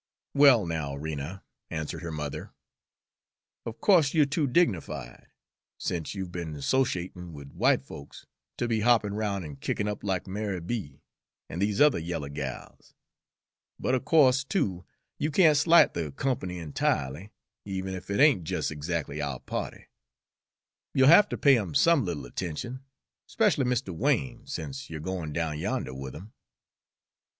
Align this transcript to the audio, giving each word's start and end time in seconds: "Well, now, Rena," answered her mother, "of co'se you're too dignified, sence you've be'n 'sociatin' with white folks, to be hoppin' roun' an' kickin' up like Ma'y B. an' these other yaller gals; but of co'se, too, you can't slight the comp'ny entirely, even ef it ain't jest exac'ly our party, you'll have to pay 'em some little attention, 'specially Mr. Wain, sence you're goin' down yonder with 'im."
"Well, 0.33 0.65
now, 0.65 0.95
Rena," 0.95 1.43
answered 1.69 2.01
her 2.01 2.11
mother, 2.11 2.49
"of 3.67 3.79
co'se 3.81 4.15
you're 4.15 4.25
too 4.25 4.47
dignified, 4.47 5.27
sence 5.77 6.15
you've 6.15 6.31
be'n 6.31 6.55
'sociatin' 6.59 7.33
with 7.33 7.51
white 7.53 7.85
folks, 7.85 8.25
to 8.57 8.67
be 8.67 8.79
hoppin' 8.79 9.13
roun' 9.13 9.43
an' 9.45 9.57
kickin' 9.57 9.87
up 9.87 10.03
like 10.03 10.25
Ma'y 10.25 10.59
B. 10.59 11.03
an' 11.49 11.59
these 11.59 11.79
other 11.79 11.99
yaller 11.99 12.29
gals; 12.29 12.95
but 13.79 13.93
of 13.93 14.03
co'se, 14.03 14.43
too, 14.43 14.85
you 15.19 15.29
can't 15.29 15.55
slight 15.55 15.93
the 15.93 16.11
comp'ny 16.11 16.57
entirely, 16.57 17.29
even 17.63 17.93
ef 17.93 18.09
it 18.09 18.19
ain't 18.19 18.43
jest 18.43 18.71
exac'ly 18.71 19.21
our 19.21 19.39
party, 19.39 19.85
you'll 20.95 21.09
have 21.09 21.29
to 21.29 21.37
pay 21.37 21.59
'em 21.59 21.75
some 21.75 22.03
little 22.05 22.25
attention, 22.25 22.83
'specially 23.27 23.65
Mr. 23.65 23.95
Wain, 23.95 24.47
sence 24.47 24.89
you're 24.89 24.99
goin' 24.99 25.31
down 25.31 25.59
yonder 25.59 25.93
with 25.93 26.15
'im." 26.15 26.33